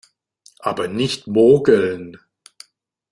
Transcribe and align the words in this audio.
Aber 0.57 0.87
nicht 0.87 1.27
mogeln! 1.27 2.17